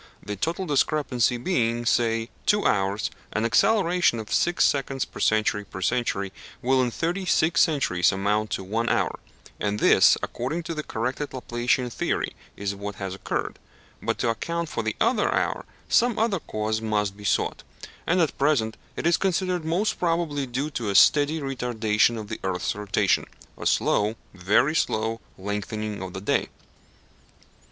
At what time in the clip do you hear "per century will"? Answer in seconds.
5.63-6.81